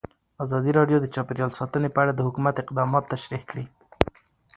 ازادي 0.43 0.71
راډیو 0.79 0.97
د 1.01 1.05
چاپیریال 1.15 1.51
ساتنه 1.59 1.87
په 1.91 1.99
اړه 2.03 2.11
د 2.15 2.19
حکومت 2.27 2.55
اقدامات 2.63 3.03
تشریح 3.13 3.43
کړي. 3.49 3.65